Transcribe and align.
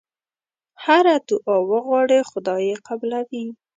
هره 0.83 1.15
دعا 1.29 1.57
وغواړې 1.71 2.19
خدای 2.29 2.61
یې 2.69 2.77
قبلوي. 2.87 3.43